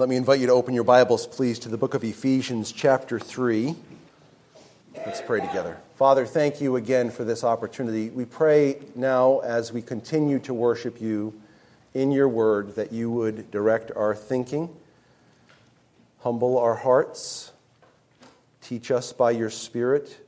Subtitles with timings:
[0.00, 3.20] Let me invite you to open your Bibles, please, to the book of Ephesians, chapter
[3.20, 3.76] 3.
[4.96, 5.76] Let's pray together.
[5.96, 8.08] Father, thank you again for this opportunity.
[8.08, 11.38] We pray now as we continue to worship you
[11.92, 14.74] in your word that you would direct our thinking,
[16.20, 17.52] humble our hearts,
[18.62, 20.26] teach us by your Spirit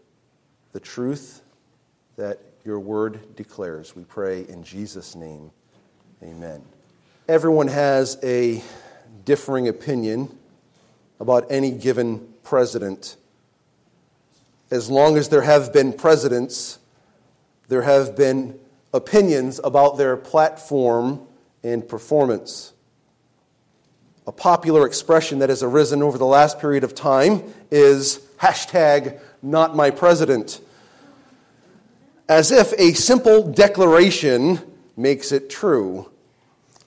[0.75, 1.41] the truth
[2.18, 3.96] that your word declares.
[3.96, 5.50] We pray in Jesus' name.
[6.23, 6.62] Amen.
[7.27, 8.62] Everyone has a
[9.25, 10.37] differing opinion
[11.21, 13.17] about any given president.
[14.71, 16.79] As long as there have been presidents,
[17.69, 18.59] there have been
[18.93, 21.27] opinions about their platform
[21.63, 22.72] and performance.
[24.27, 29.75] A popular expression that has arisen over the last period of time is hashtag not
[29.75, 30.61] my president.
[32.28, 34.61] As if a simple declaration
[34.97, 36.11] makes it true.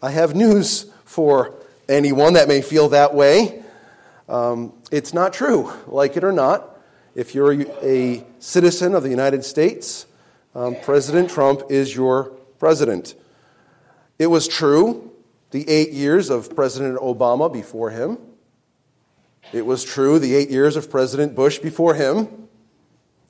[0.01, 1.55] I have news for
[1.87, 3.63] anyone that may feel that way.
[4.27, 6.77] Um, it's not true, like it or not.
[7.13, 10.05] If you're a citizen of the United States,
[10.53, 12.25] um, President Trump is your
[12.59, 13.15] president.
[14.17, 15.11] It was true
[15.51, 18.17] the eight years of President Obama before him.
[19.53, 22.47] It was true the eight years of President Bush before him.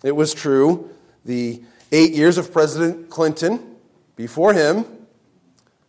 [0.03, 0.89] It was true
[1.25, 3.75] the eight years of President Clinton
[4.15, 4.85] before him.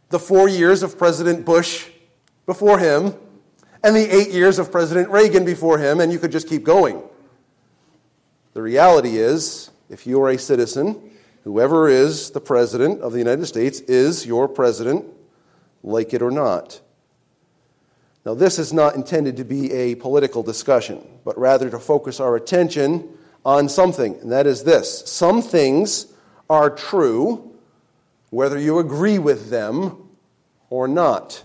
[0.08, 1.88] The four years of President Bush
[2.46, 3.14] before him
[3.82, 7.02] and the eight years of President Reagan before him, and you could just keep going.
[8.54, 11.10] The reality is, if you are a citizen,
[11.44, 15.04] whoever is the president of the United States is your president,
[15.82, 16.80] like it or not.
[18.24, 22.34] Now, this is not intended to be a political discussion, but rather to focus our
[22.34, 23.08] attention
[23.44, 26.12] on something, and that is this some things
[26.50, 27.54] are true,
[28.30, 30.08] whether you agree with them
[30.70, 31.44] or not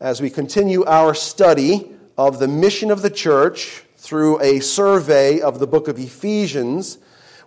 [0.00, 5.58] as we continue our study of the mission of the church through a survey of
[5.58, 6.98] the book of Ephesians,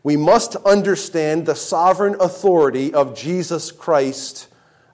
[0.01, 4.47] we must understand the sovereign authority of Jesus Christ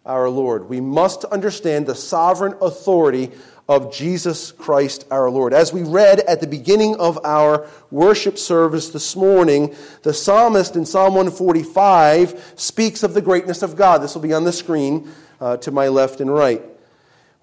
[0.06, 0.68] our Lord.
[0.68, 3.32] We must understand the sovereign authority
[3.70, 5.54] of Jesus Christ our Lord.
[5.54, 10.86] As we read at the beginning of our worship service this morning, the psalmist in
[10.86, 14.00] Psalm 145 speaks of the greatness of God.
[14.00, 15.10] This will be on the screen
[15.40, 16.62] uh, to my left and right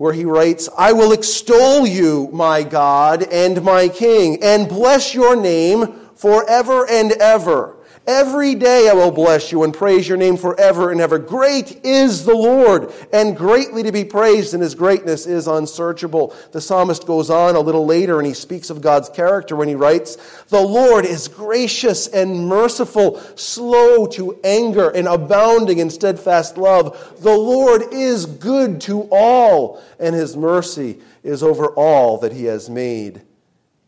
[0.02, 5.36] where he writes, I will extol you, my God and my King, and bless your
[5.36, 7.76] name forever and ever.
[8.04, 11.20] Every day I will bless you and praise your name forever and ever.
[11.20, 16.34] Great is the Lord, and greatly to be praised, and his greatness is unsearchable.
[16.50, 19.76] The psalmist goes on a little later and he speaks of God's character when he
[19.76, 20.16] writes,
[20.48, 27.20] The Lord is gracious and merciful, slow to anger, and abounding in steadfast love.
[27.22, 32.68] The Lord is good to all, and his mercy is over all that he has
[32.68, 33.22] made.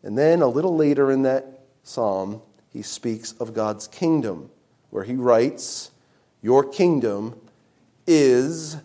[0.05, 2.43] And then a little later in that psalm,
[2.75, 4.51] he speaks of God's kingdom,
[4.91, 5.93] where he writes,
[6.43, 7.41] Your kingdom
[8.05, 8.77] is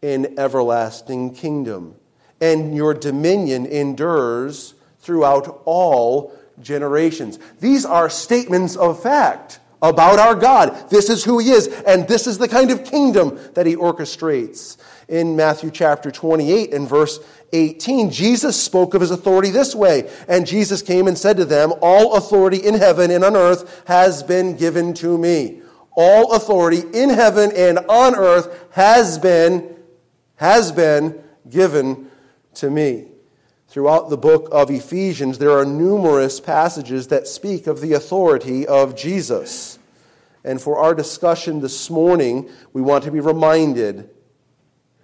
[0.00, 1.96] an everlasting kingdom,
[2.40, 7.40] and your dominion endures throughout all generations.
[7.58, 10.88] These are statements of fact about our God.
[10.88, 14.78] This is who He is, and this is the kind of kingdom that He orchestrates.
[15.08, 17.18] In Matthew chapter 28 and verse
[17.52, 20.10] 18, Jesus spoke of his authority this way.
[20.26, 24.22] And Jesus came and said to them, All authority in heaven and on earth has
[24.22, 25.60] been given to me.
[25.94, 29.76] All authority in heaven and on earth has been,
[30.36, 32.10] has been given
[32.54, 33.11] to me.
[33.72, 38.94] Throughout the book of Ephesians, there are numerous passages that speak of the authority of
[38.94, 39.78] Jesus.
[40.44, 44.10] And for our discussion this morning, we want to be reminded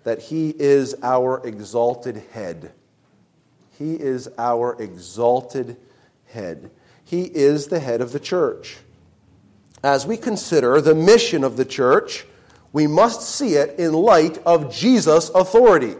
[0.05, 2.73] that He is our exalted head.
[3.79, 5.79] He is our exalted
[6.27, 6.71] head.
[7.06, 8.77] He is the head of the church.
[9.83, 12.27] As we consider the mission of the church,
[12.75, 15.95] we must see it in light of Jesus' authority.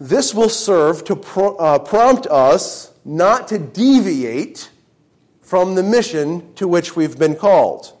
[0.00, 4.70] This will serve to pro- uh, prompt us not to deviate
[5.40, 7.96] from the mission to which we've been called.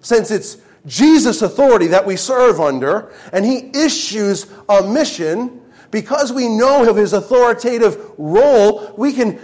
[0.00, 5.56] Since it's Jesus' authority that we serve under, and he issues a mission.
[5.90, 9.40] Because we know of his authoritative role, we can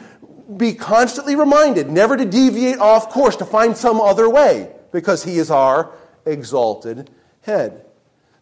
[0.56, 5.38] be constantly reminded never to deviate off course, to find some other way, because he
[5.38, 5.92] is our
[6.24, 7.10] exalted
[7.40, 7.84] head.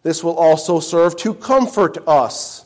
[0.03, 2.64] This will also serve to comfort us,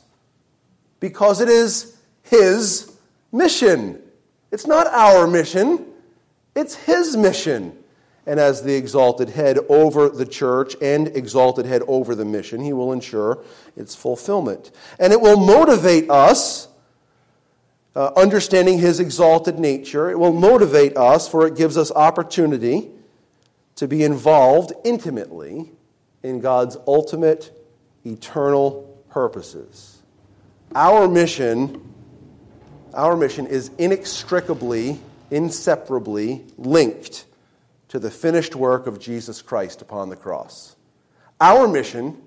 [0.99, 2.97] because it is his
[3.31, 4.01] mission.
[4.51, 5.85] It's not our mission,
[6.55, 7.79] it's his mission
[8.29, 12.73] and as the exalted head over the church and exalted head over the mission, he
[12.73, 13.43] will ensure
[13.75, 14.69] its fulfillment.
[14.99, 16.67] And it will motivate us
[17.95, 20.11] uh, understanding his exalted nature.
[20.11, 22.91] It will motivate us, for it gives us opportunity
[23.77, 25.71] to be involved intimately
[26.21, 27.51] in God's ultimate,
[28.05, 29.98] eternal purposes.
[30.75, 31.81] Our mission,
[32.93, 34.99] our mission is inextricably,
[35.31, 37.25] inseparably linked
[37.87, 40.75] to the finished work of Jesus Christ upon the cross.
[41.41, 42.21] Our mission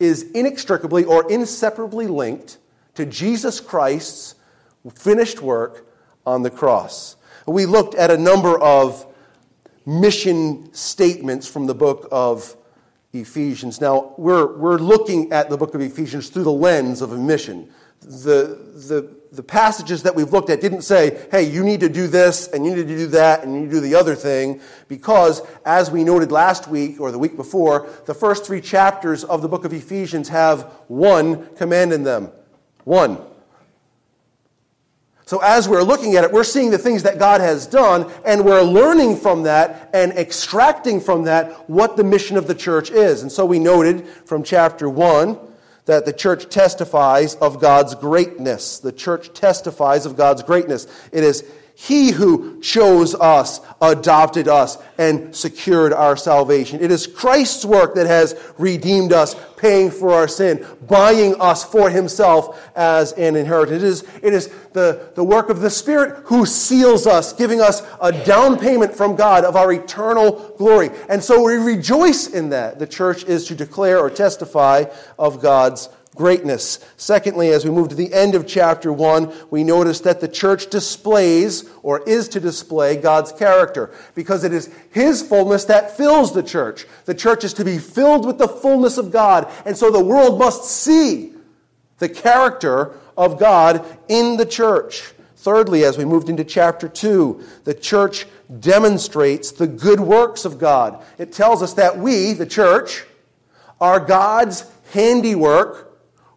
[0.00, 2.56] is inextricably or inseparably linked
[2.94, 4.36] to Jesus Christ's
[4.94, 5.86] finished work
[6.24, 7.16] on the cross.
[7.46, 9.06] We looked at a number of
[9.84, 12.56] mission statements from the book of
[13.12, 13.80] Ephesians.
[13.80, 17.68] Now, we're, we're looking at the book of Ephesians through the lens of a mission.
[18.04, 18.58] The,
[18.88, 22.48] the, the passages that we've looked at didn't say, hey, you need to do this,
[22.48, 25.40] and you need to do that, and you need to do the other thing, because,
[25.64, 29.48] as we noted last week or the week before, the first three chapters of the
[29.48, 32.30] book of Ephesians have one command in them.
[32.84, 33.18] One.
[35.24, 38.44] So, as we're looking at it, we're seeing the things that God has done, and
[38.44, 43.22] we're learning from that and extracting from that what the mission of the church is.
[43.22, 45.38] And so, we noted from chapter 1
[45.86, 48.78] that the church testifies of God's greatness.
[48.78, 50.86] The church testifies of God's greatness.
[51.10, 51.44] It is
[51.82, 56.80] he who chose us, adopted us, and secured our salvation.
[56.80, 61.90] It is Christ's work that has redeemed us, paying for our sin, buying us for
[61.90, 63.82] himself as an inheritance.
[63.82, 67.82] It is, it is the, the work of the Spirit who seals us, giving us
[68.00, 70.90] a down payment from God of our eternal glory.
[71.08, 72.78] And so we rejoice in that.
[72.78, 74.84] The church is to declare or testify
[75.18, 76.78] of God's greatness.
[76.96, 80.68] Secondly, as we move to the end of chapter 1, we notice that the church
[80.68, 86.42] displays or is to display God's character because it is His fullness that fills the
[86.42, 86.86] church.
[87.06, 90.38] The church is to be filled with the fullness of God, and so the world
[90.38, 91.32] must see
[91.98, 95.12] the character of God in the church.
[95.36, 98.26] Thirdly, as we moved into chapter 2, the church
[98.60, 101.02] demonstrates the good works of God.
[101.18, 103.04] It tells us that we, the church,
[103.80, 105.91] are God's handiwork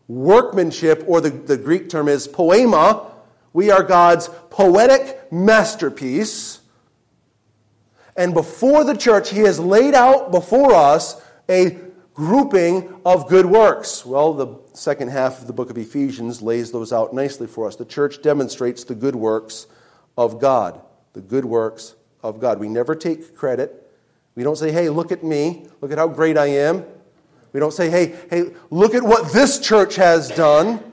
[0.08, 3.12] workmanship, or the, the Greek term is poiema.
[3.54, 6.60] We are God's poetic masterpiece.
[8.18, 11.78] And before the church, He has laid out before us a
[12.14, 14.06] grouping of good works.
[14.06, 17.76] Well, the second half of the book of Ephesians lays those out nicely for us.
[17.76, 19.68] The church demonstrates the good works
[20.18, 20.82] of God.
[21.14, 22.60] The good works of God.
[22.60, 23.92] We never take credit.
[24.36, 25.68] We don't say, hey, look at me.
[25.82, 26.86] Look at how great I am.
[27.56, 30.84] We don't say, hey, hey, look at what this church has done.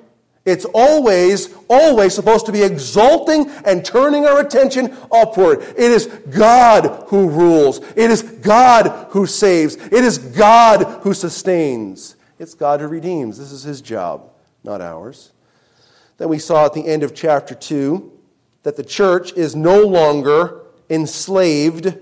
[0.44, 5.62] It's always, always supposed to be exalting and turning our attention upward.
[5.62, 7.80] It is God who rules.
[7.96, 9.74] It is God who saves.
[9.74, 12.14] It is God who sustains.
[12.38, 13.38] It's God who redeems.
[13.38, 14.30] This is his job,
[14.62, 15.32] not ours.
[16.18, 18.08] Then we saw at the end of chapter 2
[18.62, 21.98] that the church is no longer enslaved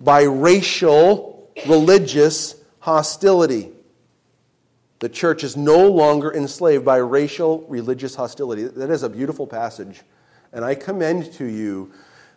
[0.00, 3.70] by racial, religious hostility.
[5.00, 8.64] The church is no longer enslaved by racial, religious hostility.
[8.64, 10.02] That is a beautiful passage.
[10.52, 11.92] And I commend to you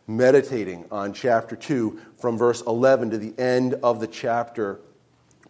[0.07, 4.79] meditating on chapter 2 from verse 11 to the end of the chapter,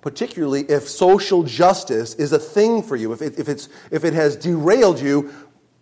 [0.01, 4.13] particularly if social justice is a thing for you, if it, if it's, if it
[4.13, 5.31] has derailed you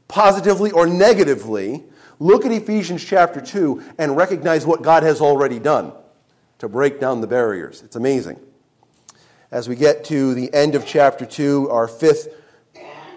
[0.09, 1.85] positively or negatively.
[2.19, 5.93] Look at Ephesians chapter 2 and recognize what God has already done
[6.59, 7.81] to break down the barriers.
[7.83, 8.37] It's amazing
[9.51, 12.33] as we get to the end of chapter 2, our fifth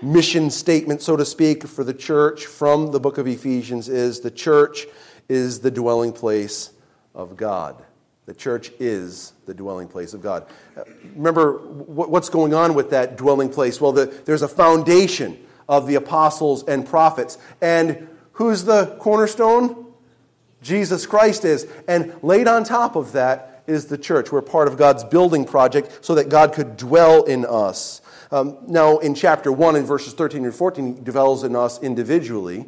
[0.02, 4.30] mission statement, so to speak, for the church from the book of Ephesians is the
[4.30, 4.86] church
[5.28, 6.72] is the dwelling place
[7.14, 7.82] of God.
[8.26, 10.46] The church is the dwelling place of God.
[11.14, 13.80] Remember what's going on with that dwelling place?
[13.80, 15.38] Well, the, there's a foundation
[15.68, 17.38] of the apostles and prophets.
[17.60, 19.86] And who's the cornerstone?
[20.62, 21.66] Jesus Christ is.
[21.86, 24.30] And laid on top of that is the church.
[24.30, 28.00] We're part of God's building project so that God could dwell in us.
[28.30, 32.66] Um, now, in chapter 1, in verses 13 and 14, He dwells in us individually.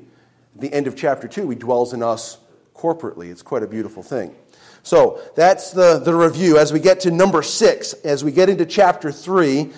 [0.54, 2.38] At the end of chapter 2, He dwells in us
[2.74, 3.30] corporately.
[3.30, 4.34] It's quite a beautiful thing.
[4.82, 6.58] So, that's the, the review.
[6.58, 9.72] As we get to number 6, as we get into chapter 3,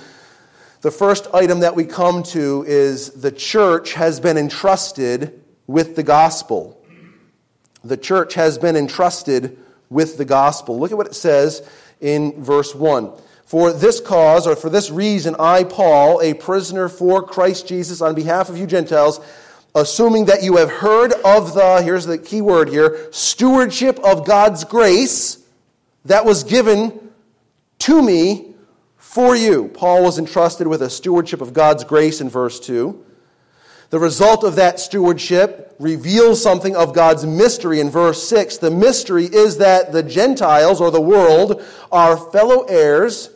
[0.81, 6.03] the first item that we come to is the church has been entrusted with the
[6.03, 6.81] gospel.
[7.83, 9.59] The church has been entrusted
[9.91, 10.79] with the gospel.
[10.79, 11.69] Look at what it says
[12.01, 13.13] in verse 1.
[13.45, 18.15] For this cause, or for this reason, I, Paul, a prisoner for Christ Jesus, on
[18.15, 19.21] behalf of you Gentiles,
[19.75, 24.65] assuming that you have heard of the, here's the key word here, stewardship of God's
[24.65, 25.43] grace
[26.05, 27.11] that was given
[27.81, 28.55] to me
[28.99, 29.69] for you.
[29.69, 33.05] Paul was entrusted with a stewardship of God's grace in verse 2.
[33.91, 38.59] The result of that stewardship reveals something of God's mystery in verse 6.
[38.59, 43.31] The mystery is that the Gentiles, or the world, are fellow heirs,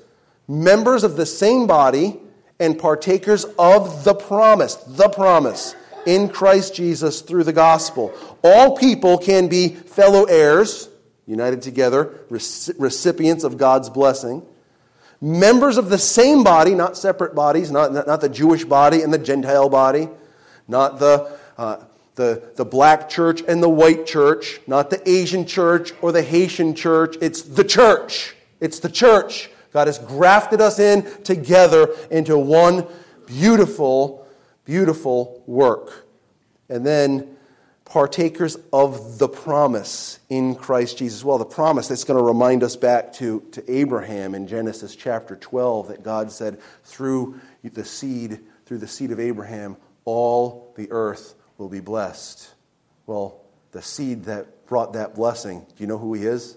[0.46, 2.18] members of the same body,
[2.60, 8.12] and partakers of the promise, the promise, in Christ Jesus through the gospel.
[8.44, 10.88] All people can be fellow heirs,
[11.26, 14.46] united together, recipients of God's blessing
[15.22, 19.18] members of the same body, not separate bodies, not, not, the Jewish body and the
[19.18, 20.08] Gentile body,
[20.68, 21.78] not the, uh,
[22.14, 26.74] the, the black church and the white church, not the Asian church or the Haitian
[26.74, 27.16] church.
[27.20, 28.34] It's the church.
[28.60, 29.50] It's the church.
[29.72, 32.86] God has grafted us in together into one
[33.26, 34.26] beautiful,
[34.64, 36.06] beautiful work.
[36.68, 37.36] And then
[37.92, 41.22] partakers of the promise in Christ Jesus.
[41.22, 45.36] Well, the promise that's going to remind us back to, to Abraham in Genesis chapter
[45.36, 51.34] 12 that God said, through the seed, through the seed of Abraham, all the earth
[51.58, 52.54] will be blessed.
[53.06, 53.40] Well,
[53.72, 56.56] the seed that brought that blessing, do you know who he is?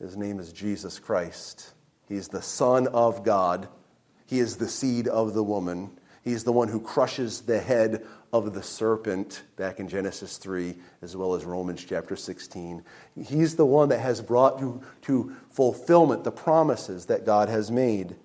[0.00, 1.72] His name is Jesus Christ.
[2.08, 3.68] He's the Son of God.
[4.26, 5.90] He is the seed of the woman.
[6.22, 11.16] He's the one who crushes the head of the serpent back in Genesis 3, as
[11.16, 12.82] well as Romans chapter 16.
[13.26, 18.16] He's the one that has brought to, to fulfillment the promises that God has made.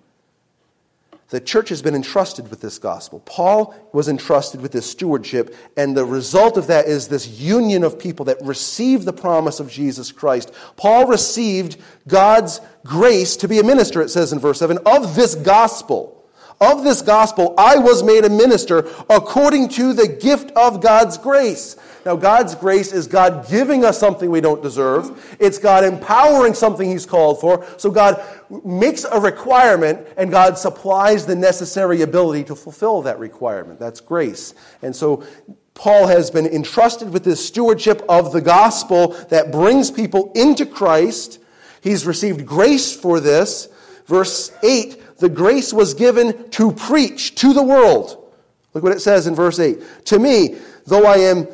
[1.30, 3.20] The church has been entrusted with this gospel.
[3.20, 7.98] Paul was entrusted with this stewardship, and the result of that is this union of
[7.98, 10.52] people that receive the promise of Jesus Christ.
[10.76, 11.76] Paul received
[12.08, 16.19] God's grace to be a minister, it says in verse 7, of this gospel.
[16.62, 21.76] Of this gospel, I was made a minister according to the gift of God's grace.
[22.04, 25.36] Now, God's grace is God giving us something we don't deserve.
[25.40, 27.66] It's God empowering something He's called for.
[27.78, 28.22] So God
[28.62, 33.80] makes a requirement and God supplies the necessary ability to fulfill that requirement.
[33.80, 34.54] That's grace.
[34.82, 35.24] And so
[35.72, 41.38] Paul has been entrusted with this stewardship of the gospel that brings people into Christ.
[41.80, 43.68] He's received grace for this.
[44.06, 48.32] Verse 8 the grace was given to preach to the world.
[48.74, 50.06] Look what it says in verse 8.
[50.06, 51.46] To me, though I am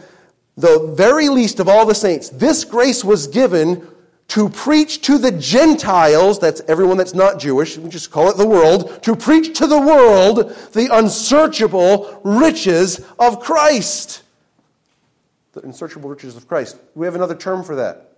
[0.56, 3.86] the very least of all the saints, this grace was given
[4.28, 8.46] to preach to the Gentiles, that's everyone that's not Jewish, we just call it the
[8.46, 14.22] world, to preach to the world the unsearchable riches of Christ.
[15.52, 16.76] The unsearchable riches of Christ.
[16.94, 18.12] We have another term for that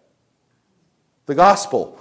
[1.26, 2.00] the gospel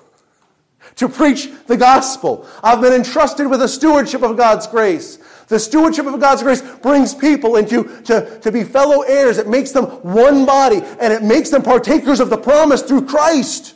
[0.95, 2.47] to preach the gospel.
[2.63, 5.19] I've been entrusted with the stewardship of God's grace.
[5.47, 9.37] The stewardship of God's grace brings people into to, to be fellow heirs.
[9.37, 13.75] It makes them one body, and it makes them partakers of the promise through Christ.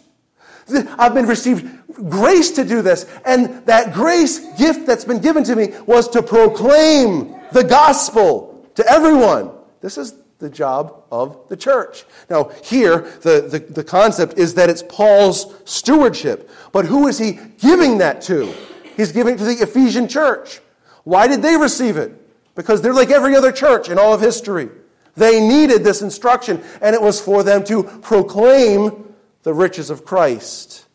[0.98, 1.70] I've been received
[2.10, 6.22] grace to do this, and that grace gift that's been given to me was to
[6.22, 9.52] proclaim the gospel to everyone.
[9.82, 12.04] This is the job of the church.
[12.30, 16.50] Now, here, the, the, the, concept is that it's Paul's stewardship.
[16.74, 18.54] But who is he giving that to?
[18.98, 20.60] He's giving it to the Ephesian church.
[21.04, 22.12] Why did they receive it?
[22.56, 24.70] Because they're like every other church in all of history.
[25.16, 30.86] They needed this instruction, and it was for them to proclaim the riches of Christ.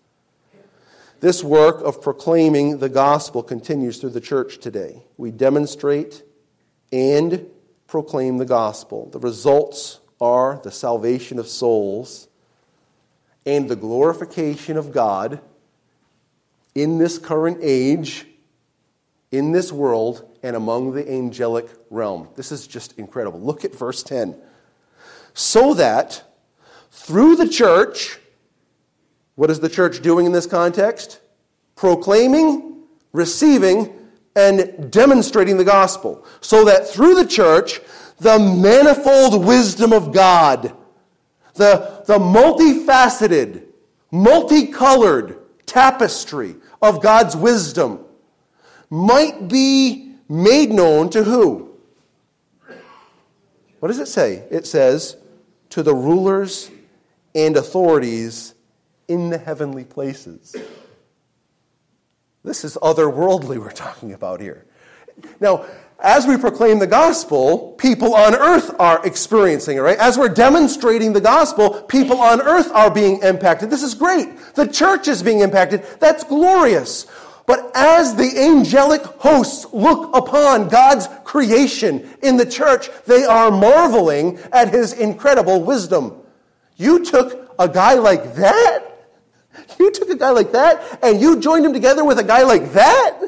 [1.20, 5.02] This work of proclaiming the gospel continues through the church today.
[5.16, 6.22] We demonstrate
[6.92, 7.46] and
[7.86, 9.08] proclaim the gospel.
[9.10, 12.28] The results are the salvation of souls
[13.44, 15.40] and the glorification of God
[16.74, 18.26] in this current age,
[19.30, 22.28] in this world, and among the angelic realm.
[22.36, 23.40] This is just incredible.
[23.40, 24.36] Look at verse 10.
[25.34, 26.22] So that
[26.90, 28.18] through the church,
[29.34, 31.20] what is the church doing in this context?
[31.76, 33.92] Proclaiming, receiving,
[34.36, 37.80] and demonstrating the gospel, so that through the church,
[38.18, 40.76] the manifold wisdom of God,
[41.54, 43.64] the, the multifaceted,
[44.12, 48.04] multicolored tapestry of God's wisdom
[48.90, 51.74] might be made known to who?
[53.80, 54.46] What does it say?
[54.50, 55.16] It says,
[55.70, 56.70] to the rulers
[57.34, 58.54] and authorities
[59.08, 60.54] in the heavenly places.
[62.46, 64.64] This is otherworldly we're talking about here.
[65.40, 65.66] Now,
[65.98, 69.98] as we proclaim the gospel, people on earth are experiencing it, right?
[69.98, 73.68] As we're demonstrating the gospel, people on earth are being impacted.
[73.68, 74.28] This is great.
[74.54, 75.82] The church is being impacted.
[75.98, 77.06] That's glorious.
[77.46, 84.38] But as the angelic hosts look upon God's creation in the church, they are marveling
[84.52, 86.22] at his incredible wisdom.
[86.76, 88.85] You took a guy like that
[89.78, 92.72] you took a guy like that and you joined him together with a guy like
[92.72, 93.20] that?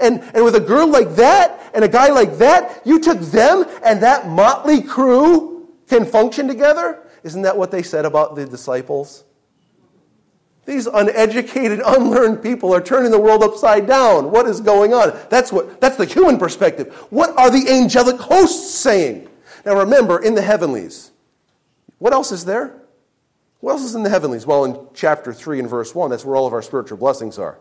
[0.00, 3.64] And, and with a girl like that and a guy like that, you took them
[3.84, 7.02] and that motley crew can function together?
[7.22, 9.24] Isn't that what they said about the disciples?
[10.66, 14.30] These uneducated, unlearned people are turning the world upside down.
[14.30, 15.18] What is going on?
[15.30, 16.94] That's, what, that's the human perspective.
[17.08, 19.28] What are the angelic hosts saying?
[19.64, 21.10] Now remember, in the heavenlies,
[21.96, 22.82] what else is there?
[23.60, 24.46] What else is in the heavenlies?
[24.46, 27.58] Well, in chapter 3 and verse 1, that's where all of our spiritual blessings are.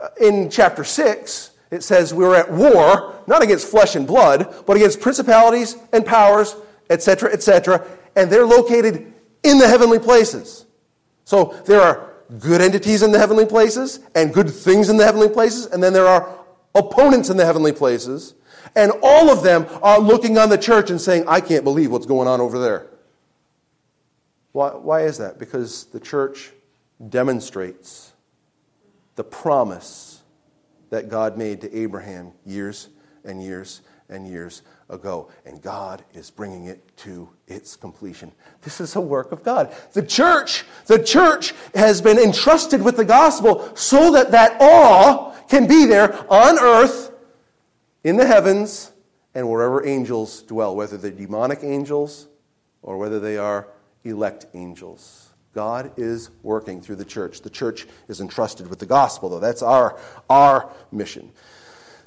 [0.00, 4.54] Uh, in chapter 6, it says we are at war, not against flesh and blood,
[4.66, 6.56] but against principalities and powers,
[6.90, 7.86] etc., etc.,
[8.16, 10.66] and they're located in the heavenly places.
[11.24, 15.28] So there are good entities in the heavenly places and good things in the heavenly
[15.28, 16.38] places, and then there are
[16.74, 18.34] opponents in the heavenly places.
[18.76, 22.06] And all of them are looking on the church and saying, I can't believe what's
[22.06, 22.88] going on over there.
[24.54, 25.40] Why, why is that?
[25.40, 26.52] Because the church
[27.08, 28.12] demonstrates
[29.16, 30.22] the promise
[30.90, 32.88] that God made to Abraham years
[33.24, 38.30] and years and years ago, and God is bringing it to its completion.
[38.62, 39.74] This is a work of God.
[39.92, 45.66] The church, the church has been entrusted with the gospel so that that awe can
[45.66, 47.10] be there on earth,
[48.04, 48.92] in the heavens,
[49.34, 52.28] and wherever angels dwell, whether they're demonic angels
[52.82, 53.66] or whether they are
[54.04, 55.28] elect angels.
[55.54, 57.42] God is working through the church.
[57.42, 59.40] The church is entrusted with the gospel, though.
[59.40, 61.30] That's our, our mission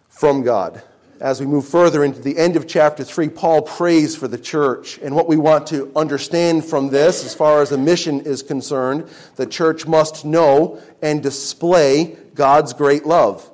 [0.09, 0.81] from God
[1.19, 4.99] as we move further into the end of chapter 3, Paul prays for the church.
[4.99, 9.09] And what we want to understand from this, as far as the mission is concerned,
[9.35, 13.49] the church must know and display God's great love.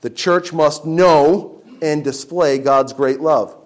[0.00, 3.56] The church must know and display God's great love.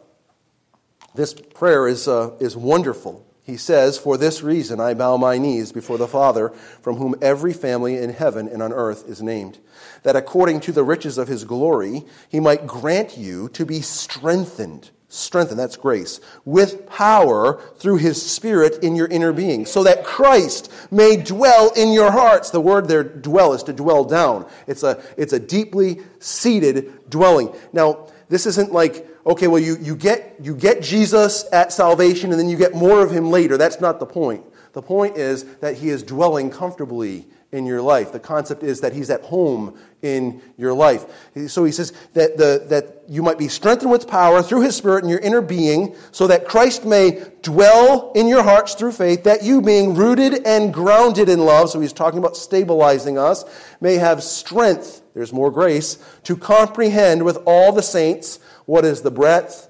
[1.14, 3.25] This prayer is, uh, is wonderful.
[3.46, 6.48] He says, For this reason I bow my knees before the Father,
[6.82, 9.58] from whom every family in heaven and on earth is named
[10.02, 14.90] that according to the riches of his glory, he might grant you to be strengthened.
[15.08, 20.72] Strengthened, that's grace, with power through his Spirit in your inner being, so that Christ
[20.90, 22.50] may dwell in your hearts.
[22.50, 24.46] The word there, dwell, is to dwell down.
[24.66, 27.54] It's a, it's a deeply seated dwelling.
[27.72, 32.38] Now, this isn't like, okay, well, you, you, get, you get Jesus at salvation and
[32.38, 33.56] then you get more of him later.
[33.56, 34.44] That's not the point.
[34.72, 38.12] The point is that he is dwelling comfortably in your life.
[38.12, 41.06] The concept is that he's at home in your life.
[41.48, 45.04] So he says that, the, that you might be strengthened with power through his spirit
[45.04, 49.42] in your inner being, so that Christ may dwell in your hearts through faith, that
[49.42, 53.44] you, being rooted and grounded in love, so he's talking about stabilizing us,
[53.80, 59.10] may have strength, there's more grace, to comprehend with all the saints what is the
[59.10, 59.68] breadth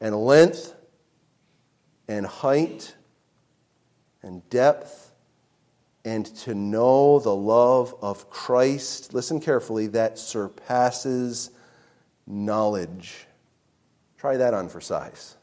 [0.00, 0.74] and length
[2.06, 2.94] and height
[4.22, 5.12] and depth
[6.04, 11.50] and to know the love of Christ, listen carefully, that surpasses
[12.26, 13.26] knowledge.
[14.16, 15.36] Try that on for size.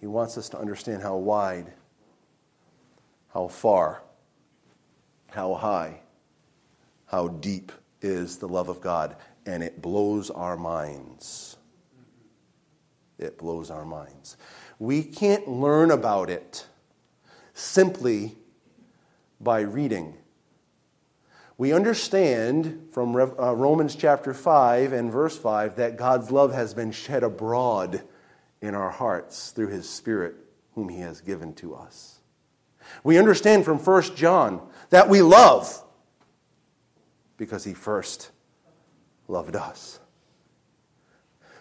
[0.00, 1.72] He wants us to understand how wide,
[3.32, 4.02] how far,
[5.28, 6.00] how high,
[7.06, 9.16] how deep is the love of God.
[9.46, 11.56] And it blows our minds.
[13.18, 14.36] It blows our minds.
[14.78, 16.66] We can't learn about it
[17.54, 18.36] simply
[19.40, 20.16] by reading.
[21.62, 26.90] We understand from uh, Romans chapter 5 and verse 5 that God's love has been
[26.90, 28.02] shed abroad
[28.60, 30.34] in our hearts through his Spirit,
[30.74, 32.18] whom he has given to us.
[33.04, 35.84] We understand from 1 John that we love
[37.36, 38.31] because he first
[39.28, 40.00] loved us.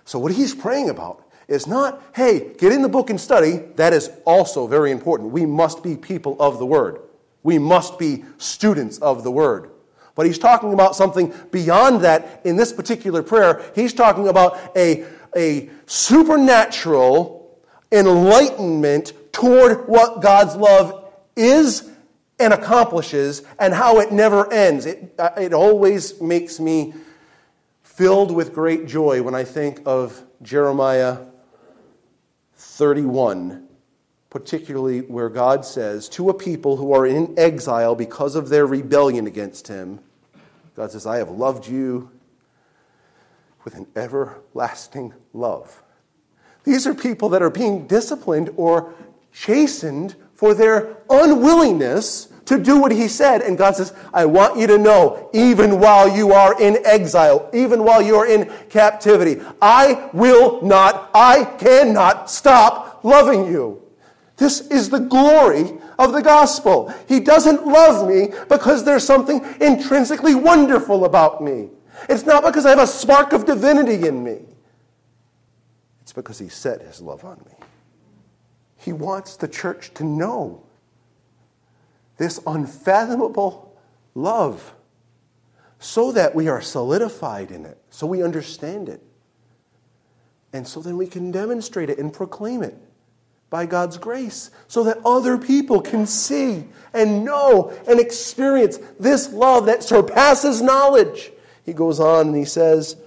[0.05, 3.57] So, what he's praying about is not, hey, get in the book and study.
[3.75, 5.31] That is also very important.
[5.31, 6.99] We must be people of the Word.
[7.43, 9.69] We must be students of the Word.
[10.15, 13.61] But he's talking about something beyond that in this particular prayer.
[13.75, 17.59] He's talking about a, a supernatural
[17.91, 21.89] enlightenment toward what God's love is
[22.39, 24.85] and accomplishes and how it never ends.
[24.85, 26.93] It, uh, it always makes me
[27.93, 31.19] filled with great joy when I think of Jeremiah
[32.55, 33.67] 31
[34.31, 39.27] particularly where God says to a people who are in exile because of their rebellion
[39.27, 39.99] against Him,
[40.75, 42.09] God says, I have loved you
[43.65, 45.83] with an everlasting love.
[46.63, 48.93] These are people that are being disciplined or
[49.33, 53.41] chastened for their unwillingness to do what he said.
[53.41, 57.83] And God says, I want you to know, even while you are in exile, even
[57.83, 63.81] while you are in captivity, I will not, I cannot stop loving you.
[64.35, 66.93] This is the glory of the gospel.
[67.07, 71.69] He doesn't love me because there's something intrinsically wonderful about me.
[72.09, 74.39] It's not because I have a spark of divinity in me.
[76.01, 77.53] It's because he set his love on me.
[78.75, 80.63] He wants the church to know
[82.21, 83.75] this unfathomable
[84.13, 84.75] love
[85.79, 89.01] so that we are solidified in it, so we understand it,
[90.53, 92.77] and so then we can demonstrate it and proclaim it
[93.49, 99.65] by God's grace so that other people can see and know and experience this love
[99.65, 101.31] that surpasses knowledge.
[101.65, 102.97] He goes on and he says,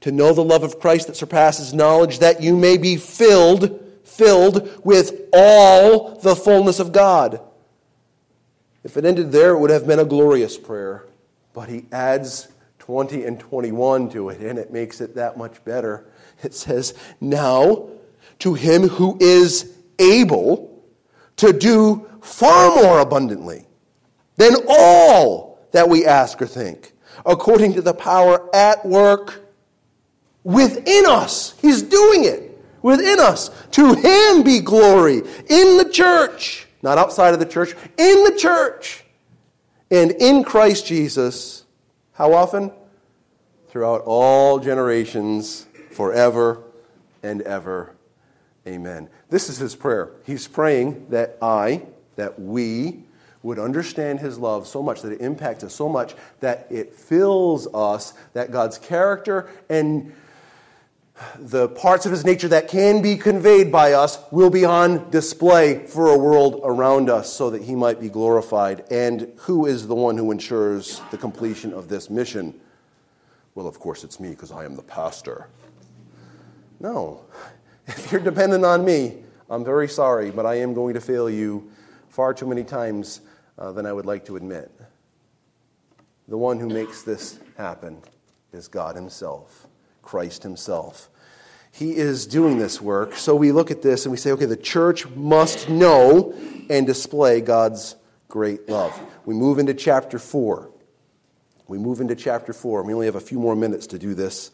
[0.00, 4.84] To know the love of Christ that surpasses knowledge, that you may be filled, filled
[4.84, 7.40] with all the fullness of God.
[8.84, 11.06] If it ended there, it would have been a glorious prayer.
[11.52, 12.48] But he adds
[12.80, 16.06] 20 and 21 to it, and it makes it that much better.
[16.42, 17.88] It says, Now,
[18.40, 20.84] to him who is able
[21.36, 23.66] to do far more abundantly
[24.36, 26.92] than all that we ask or think,
[27.24, 29.44] according to the power at work
[30.42, 31.54] within us.
[31.60, 33.50] He's doing it within us.
[33.72, 39.04] To him be glory in the church, not outside of the church, in the church,
[39.90, 41.64] and in Christ Jesus.
[42.12, 42.70] How often?
[43.68, 46.62] Throughout all generations, forever
[47.22, 47.96] and ever.
[48.66, 49.08] Amen.
[49.30, 50.10] This is his prayer.
[50.24, 53.02] He's praying that I, that we,
[53.42, 57.66] would understand his love so much, that it impacts us so much, that it fills
[57.74, 60.14] us, that God's character and
[61.38, 65.86] the parts of his nature that can be conveyed by us will be on display
[65.86, 68.84] for a world around us so that he might be glorified.
[68.90, 72.58] And who is the one who ensures the completion of this mission?
[73.54, 75.48] Well, of course, it's me because I am the pastor.
[76.80, 77.24] No,
[77.86, 81.70] if you're dependent on me, I'm very sorry, but I am going to fail you
[82.08, 83.20] far too many times
[83.58, 84.70] uh, than I would like to admit.
[86.26, 88.02] The one who makes this happen
[88.52, 89.66] is God Himself,
[90.04, 91.08] Christ Himself.
[91.72, 93.16] He is doing this work.
[93.16, 96.32] So we look at this and we say, okay, the church must know
[96.70, 97.96] and display God's
[98.28, 98.96] great love.
[99.24, 100.70] We move into chapter 4.
[101.66, 102.84] We move into chapter 4.
[102.84, 104.52] We only have a few more minutes to do this.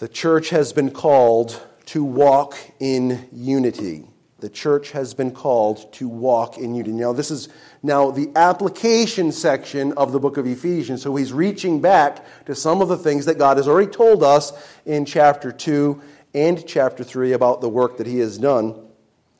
[0.00, 4.09] The church has been called to walk in unity.
[4.40, 6.92] The church has been called to walk in unity.
[6.92, 7.48] Now, this is
[7.82, 11.02] now the application section of the book of Ephesians.
[11.02, 14.52] So he's reaching back to some of the things that God has already told us
[14.86, 16.00] in chapter 2
[16.34, 18.74] and chapter 3 about the work that he has done.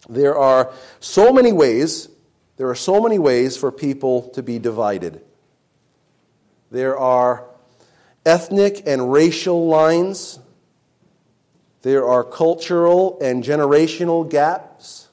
[0.08, 2.08] There are so many ways,
[2.56, 5.22] there are so many ways for people to be divided.
[6.70, 7.44] There are
[8.24, 10.38] ethnic and racial lines.
[11.82, 15.08] There are cultural and generational gaps.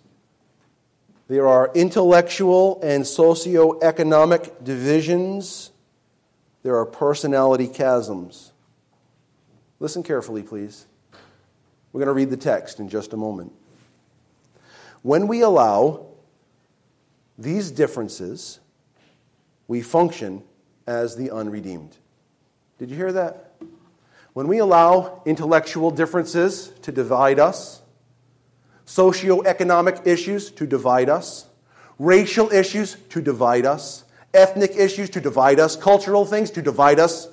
[1.28, 5.72] There are intellectual and socioeconomic divisions.
[6.64, 8.52] There are personality chasms.
[9.80, 10.88] Listen carefully, please.
[11.92, 13.54] We're going to read the text in just a moment.
[15.04, 16.06] When we allow
[17.38, 18.60] these differences,
[19.68, 20.44] we function
[20.86, 21.96] as the unredeemed.
[22.78, 23.47] Did you hear that?
[24.38, 27.82] When we allow intellectual differences to divide us,
[28.86, 31.48] socioeconomic issues to divide us,
[31.98, 34.04] racial issues to divide us,
[34.36, 37.30] ethnic issues to divide us, cultural things to divide us,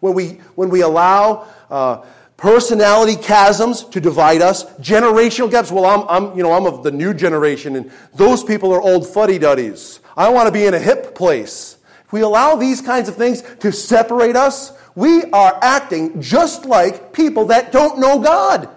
[0.00, 2.02] when we, when we allow uh,
[2.38, 5.70] personality chasms to divide us, generational gaps.
[5.70, 9.06] Well, I'm, I'm, you know, I'm of the new generation, and those people are old
[9.06, 10.00] fuddy duddies.
[10.16, 11.75] I want to be in a hip place.
[12.06, 17.12] If we allow these kinds of things to separate us, we are acting just like
[17.12, 18.68] people that don't know God.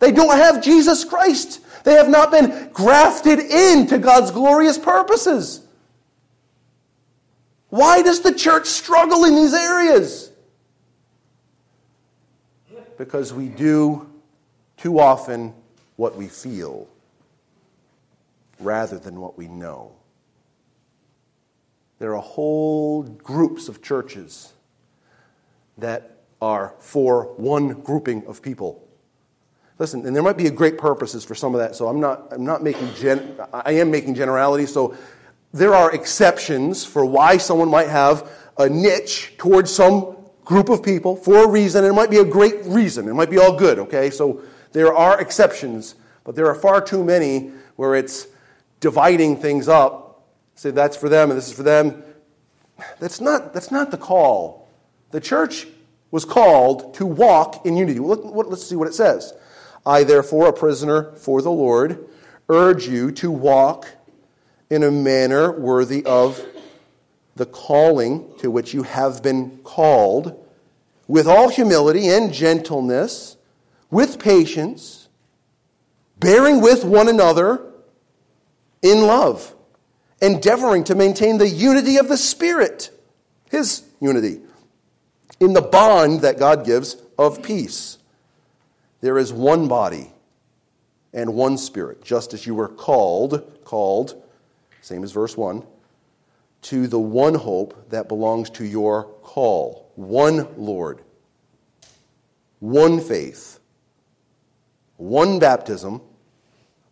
[0.00, 1.60] They don't have Jesus Christ.
[1.84, 5.60] They have not been grafted into God's glorious purposes.
[7.68, 10.30] Why does the church struggle in these areas?
[12.98, 14.10] Because we do
[14.76, 15.54] too often
[15.96, 16.88] what we feel
[18.58, 19.92] rather than what we know.
[22.02, 24.54] There are whole groups of churches
[25.78, 28.82] that are for one grouping of people.
[29.78, 32.44] Listen, and there might be great purposes for some of that, so I'm not, I'm
[32.44, 34.96] not making, gen, I am making generalities, so
[35.52, 41.14] there are exceptions for why someone might have a niche towards some group of people
[41.14, 43.06] for a reason, and it might be a great reason.
[43.06, 44.10] It might be all good, okay?
[44.10, 48.26] So there are exceptions, but there are far too many where it's
[48.80, 50.01] dividing things up.
[50.54, 52.02] Say that's for them and this is for them.
[53.00, 54.68] That's not, that's not the call.
[55.10, 55.66] The church
[56.10, 57.98] was called to walk in unity.
[57.98, 59.32] Let's see what it says.
[59.84, 62.06] I, therefore, a prisoner for the Lord,
[62.48, 63.88] urge you to walk
[64.70, 66.44] in a manner worthy of
[67.34, 70.38] the calling to which you have been called,
[71.08, 73.36] with all humility and gentleness,
[73.90, 75.08] with patience,
[76.18, 77.60] bearing with one another
[78.82, 79.54] in love,
[80.22, 82.90] endeavoring to maintain the unity of the Spirit,
[83.50, 84.40] His unity,
[85.40, 87.98] in the bond that God gives of peace.
[89.02, 90.12] There is one body
[91.12, 94.22] and one Spirit, just as you were called, called,
[94.80, 95.66] same as verse 1
[96.62, 101.02] to the one hope that belongs to your call one Lord,
[102.60, 103.58] one faith,
[104.96, 106.00] one baptism,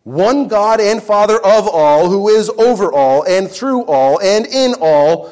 [0.03, 4.73] one God and Father of all, who is over all and through all and in
[4.81, 5.31] all,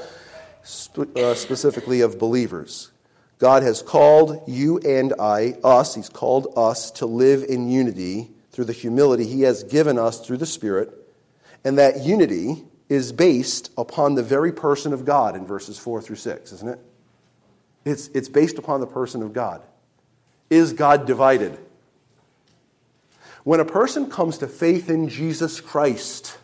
[1.15, 2.91] uh, specifically of believers.
[3.39, 8.65] God has called you and I, us, He's called us to live in unity through
[8.65, 10.93] the humility He has given us through the Spirit.
[11.63, 16.17] And that unity is based upon the very person of God in verses 4 through
[16.17, 16.79] 6, isn't it?
[17.85, 19.61] It's, it's based upon the person of God.
[20.49, 21.57] Is God divided?
[23.43, 26.37] When a person comes to faith in Jesus Christ,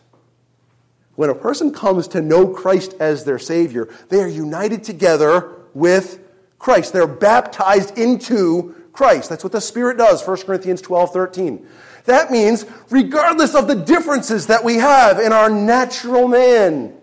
[1.16, 6.20] when a person comes to know Christ as their Savior, they are united together with
[6.60, 6.94] Christ.
[6.94, 9.30] They're baptized into Christ.
[9.30, 11.68] That's what the Spirit does, 1 Corinthians 12 13.
[12.06, 16.96] That means, regardless of the differences that we have in our natural man,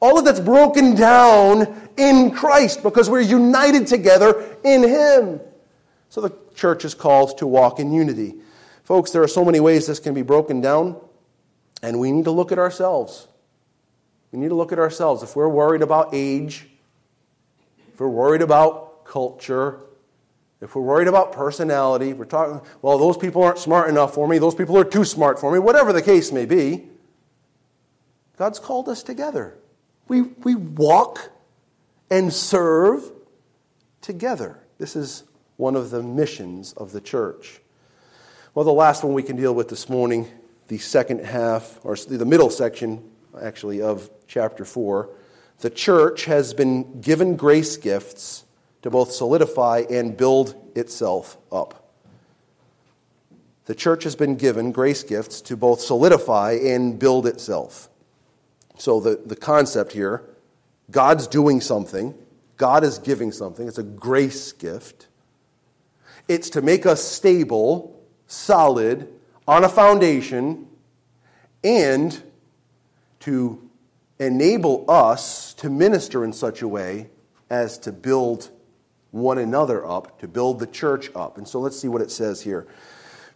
[0.00, 5.40] all of that's broken down in Christ because we're united together in Him.
[6.08, 8.36] So the church is called to walk in unity.
[8.88, 10.98] Folks, there are so many ways this can be broken down,
[11.82, 13.28] and we need to look at ourselves.
[14.32, 15.22] We need to look at ourselves.
[15.22, 16.66] If we're worried about age,
[17.92, 19.80] if we're worried about culture,
[20.62, 24.38] if we're worried about personality, we're talking, well, those people aren't smart enough for me,
[24.38, 26.88] those people are too smart for me, whatever the case may be,
[28.38, 29.58] God's called us together.
[30.08, 31.30] We, we walk
[32.08, 33.02] and serve
[34.00, 34.60] together.
[34.78, 35.24] This is
[35.58, 37.60] one of the missions of the church.
[38.58, 40.26] Well, the last one we can deal with this morning,
[40.66, 43.08] the second half, or the middle section,
[43.40, 45.08] actually, of chapter 4.
[45.60, 48.42] The church has been given grace gifts
[48.82, 51.92] to both solidify and build itself up.
[53.66, 57.88] The church has been given grace gifts to both solidify and build itself.
[58.76, 60.24] So, the, the concept here
[60.90, 62.12] God's doing something,
[62.56, 63.68] God is giving something.
[63.68, 65.06] It's a grace gift.
[66.26, 67.97] It's to make us stable,
[68.28, 69.08] solid,
[69.48, 70.68] on a foundation,
[71.64, 72.22] and
[73.20, 73.68] to
[74.20, 77.08] enable us to minister in such a way
[77.50, 78.50] as to build
[79.10, 81.38] one another up, to build the church up.
[81.38, 82.66] And so let's see what it says here.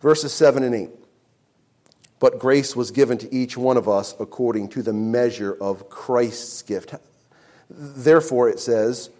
[0.01, 0.91] Verses 7 and 8.
[2.21, 6.63] But grace was given to each one of us according to the measure of Christ's
[6.63, 6.95] gift.
[7.69, 9.11] Therefore, it says,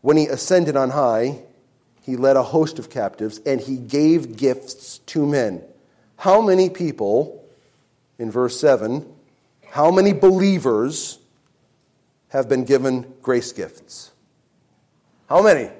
[0.00, 1.38] when he ascended on high,
[2.04, 5.62] he led a host of captives and he gave gifts to men.
[6.18, 7.48] How many people,
[8.18, 9.10] in verse 7,
[9.70, 11.18] how many believers
[12.28, 14.12] have been given grace gifts?
[15.30, 15.70] How many?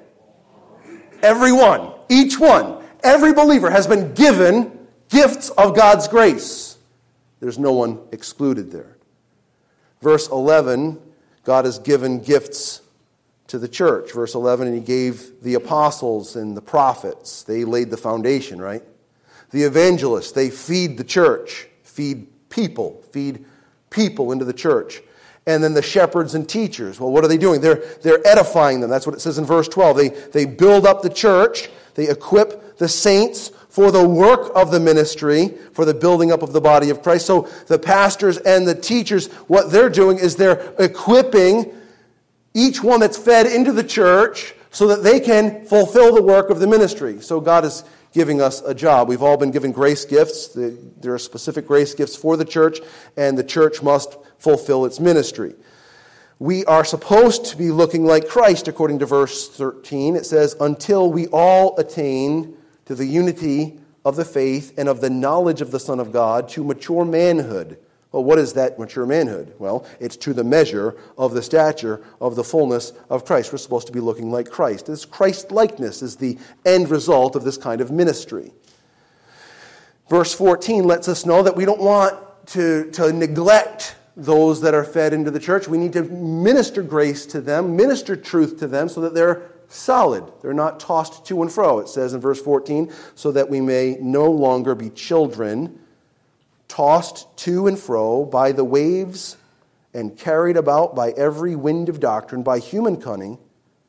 [1.21, 6.77] Everyone, each one, every believer has been given gifts of God's grace.
[7.39, 8.97] There's no one excluded there.
[10.01, 10.99] Verse 11,
[11.43, 12.81] God has given gifts
[13.47, 14.13] to the church.
[14.13, 17.43] Verse 11, and he gave the apostles and the prophets.
[17.43, 18.83] They laid the foundation, right?
[19.51, 23.45] The evangelists, they feed the church, feed people, feed
[23.89, 25.01] people into the church
[25.47, 26.99] and then the shepherds and teachers.
[26.99, 27.61] Well, what are they doing?
[27.61, 28.89] They're, they're edifying them.
[28.89, 29.97] That's what it says in verse 12.
[29.97, 34.79] They, they build up the church, they equip the saints for the work of the
[34.79, 37.25] ministry, for the building up of the body of Christ.
[37.25, 41.73] So the pastors and the teachers, what they're doing is they're equipping
[42.55, 46.59] each one that's fed into the church so that they can fulfill the work of
[46.59, 47.21] the ministry.
[47.21, 49.09] So God is giving us a job.
[49.09, 50.47] We've all been given grace gifts.
[50.47, 52.79] There are specific grace gifts for the church,
[53.17, 55.53] and the church must fulfill its ministry.
[56.39, 60.15] We are supposed to be looking like Christ, according to verse 13.
[60.15, 65.09] It says, until we all attain to the unity of the faith and of the
[65.09, 67.79] knowledge of the Son of God to mature manhood.
[68.15, 69.53] Well, what is that mature manhood?
[69.59, 73.51] Well, it's to the measure of the stature of the fullness of Christ.
[73.51, 74.85] We're supposed to be looking like Christ.
[74.85, 78.53] This Christ likeness is the end result of this kind of ministry.
[80.09, 84.85] Verse 14 lets us know that we don't want to, to neglect those that are
[84.85, 85.67] fed into the church.
[85.67, 90.23] We need to minister grace to them, minister truth to them so that they're solid.
[90.41, 91.79] They're not tossed to and fro.
[91.79, 95.81] It says in verse 14, so that we may no longer be children,
[96.75, 99.37] tossed to and fro by the waves
[99.93, 103.37] and carried about by every wind of doctrine, by human cunning,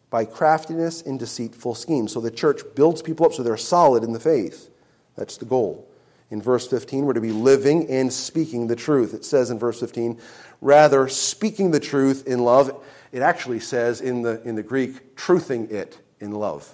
[0.08, 2.12] by craftiness and deceitful schemes.
[2.12, 4.70] So the church builds people up so they're solid in the faith.
[5.16, 5.88] That's the goal.
[6.30, 9.14] In verse 15, we're to be living and speaking the truth.
[9.14, 10.20] It says in verse 15,
[10.60, 12.84] rather speaking the truth in love.
[13.10, 16.72] It actually says in the, in the Greek, truthing it in love.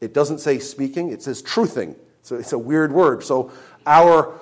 [0.00, 1.94] It doesn't say speaking, it says truthing.
[2.22, 3.22] So it's a weird word.
[3.22, 3.52] So
[3.86, 4.40] our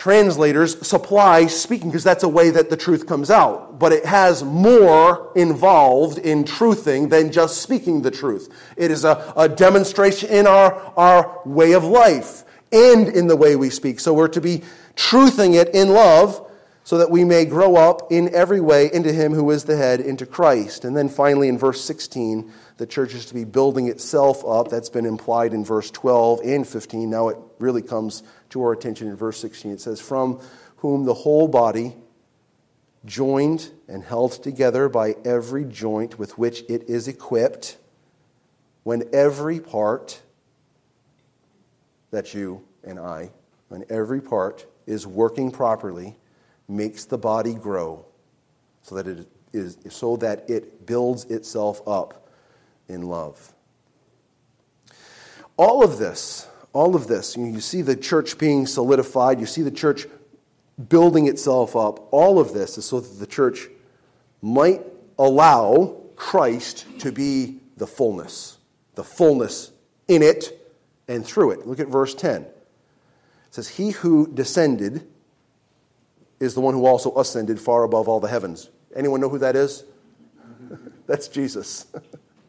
[0.00, 3.78] translators supply speaking because that's a way that the truth comes out.
[3.78, 8.48] But it has more involved in truthing than just speaking the truth.
[8.78, 13.56] It is a, a demonstration in our, our way of life and in the way
[13.56, 14.00] we speak.
[14.00, 14.62] So we're to be
[14.96, 16.50] truthing it in love
[16.82, 20.00] so that we may grow up in every way into Him who is the head,
[20.00, 20.86] into Christ.
[20.86, 24.70] And then finally, in verse 16, the church is to be building itself up.
[24.70, 27.10] That's been implied in verse 12 and 15.
[27.10, 29.72] Now it really comes to our attention in verse 16.
[29.72, 30.40] It says, From
[30.76, 31.94] whom the whole body,
[33.04, 37.78] joined and held together by every joint with which it is equipped,
[38.82, 40.20] when every part,
[42.10, 43.30] that's you and I,
[43.68, 46.16] when every part is working properly,
[46.68, 48.04] makes the body grow
[48.82, 52.28] so that it is so that it builds itself up
[52.88, 53.52] in love.
[55.56, 59.70] All of this, all of this, you see the church being solidified, you see the
[59.70, 60.06] church
[60.88, 62.08] building itself up.
[62.12, 63.68] All of this is so that the church
[64.40, 64.82] might
[65.18, 68.58] allow Christ to be the fullness,
[68.94, 69.72] the fullness
[70.08, 70.56] in it
[71.08, 71.66] and through it.
[71.66, 72.42] Look at verse 10.
[72.42, 72.54] It
[73.50, 75.06] says, He who descended
[76.38, 78.70] is the one who also ascended far above all the heavens.
[78.94, 79.84] Anyone know who that is?
[81.06, 81.86] That's Jesus.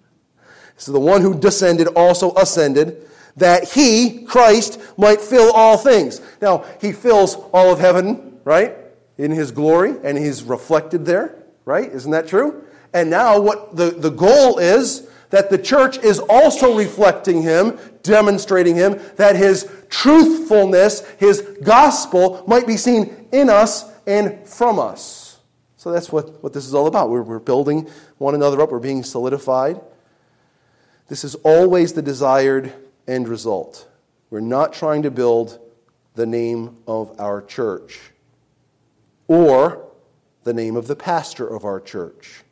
[0.78, 3.08] so the one who descended also ascended,
[3.38, 6.22] that he, Christ, might fill all things.
[6.42, 8.76] Now, he fills all of heaven, right?
[9.18, 11.90] In his glory, and he's reflected there, right?
[11.90, 12.66] Isn't that true?
[12.94, 18.76] And now, what the, the goal is that the church is also reflecting him, demonstrating
[18.76, 25.40] him, that his truthfulness, his gospel, might be seen in us and from us.
[25.78, 27.10] So that's what, what this is all about.
[27.10, 29.82] We're, we're building one another up, we're being solidified.
[31.08, 32.74] This is always the desired
[33.08, 33.88] end result.
[34.30, 35.60] We're not trying to build
[36.16, 38.00] the name of our church
[39.28, 39.88] or
[40.44, 42.44] the name of the pastor of our church.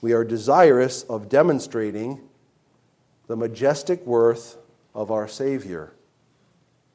[0.00, 2.20] We are desirous of demonstrating
[3.26, 4.56] the majestic worth
[4.94, 5.92] of our Savior,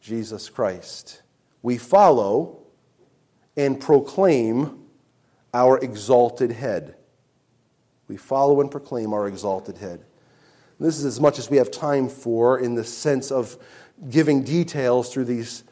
[0.01, 1.21] Jesus Christ.
[1.61, 2.59] We follow
[3.55, 4.79] and proclaim
[5.53, 6.95] our exalted head.
[8.07, 10.03] We follow and proclaim our exalted head.
[10.83, 13.57] This is as much as we have time for in the sense of
[14.09, 15.63] giving details through these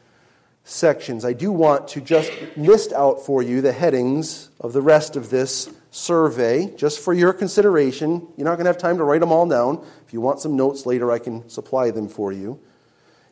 [0.64, 1.26] sections.
[1.26, 5.28] I do want to just list out for you the headings of the rest of
[5.28, 8.26] this survey, just for your consideration.
[8.38, 9.84] You're not going to have time to write them all down.
[10.06, 12.58] If you want some notes later, I can supply them for you.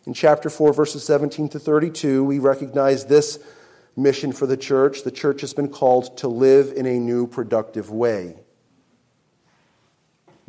[0.05, 3.38] In chapter 4, verses 17 to 32, we recognize this
[3.97, 5.03] mission for the church.
[5.03, 8.37] The church has been called to live in a new, productive way.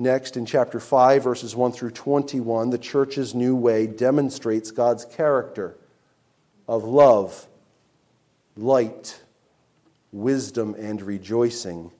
[0.02, 5.78] Next, in chapter 5, verses 1 through 21, the church's new way demonstrates God's character
[6.68, 7.48] of love,
[8.58, 9.22] light,
[10.12, 11.92] wisdom, and rejoicing.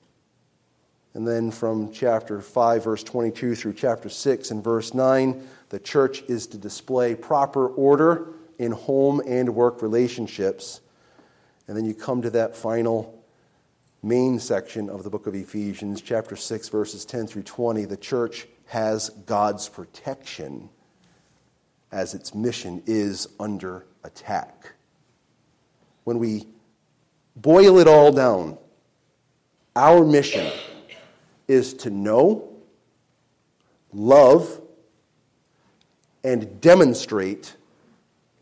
[1.14, 6.22] And then from chapter 5, verse 22 through chapter 6 and verse 9, the church
[6.22, 10.80] is to display proper order in home and work relationships.
[11.68, 13.21] And then you come to that final
[14.02, 17.84] main section of the book of Ephesians, chapter 6, verses 10 through 20.
[17.84, 20.68] The church has God's protection
[21.92, 24.72] as its mission is under attack.
[26.04, 26.48] When we
[27.36, 28.58] boil it all down,
[29.76, 30.50] our mission
[31.46, 32.56] is to know,
[33.92, 34.60] love,
[36.24, 37.54] and demonstrate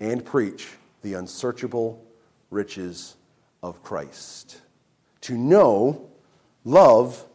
[0.01, 0.69] and preach
[1.03, 2.03] the unsearchable
[2.51, 3.17] riches
[3.63, 4.61] of Christ.
[5.23, 6.11] To know,
[6.65, 7.27] love,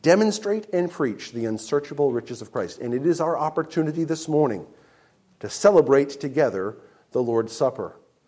[0.00, 2.78] demonstrate, and preach the unsearchable riches of Christ.
[2.78, 4.66] And it is our opportunity this morning
[5.40, 6.76] to celebrate together
[7.10, 7.96] the Lord's Supper.